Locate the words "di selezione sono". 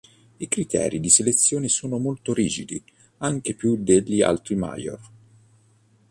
0.99-1.99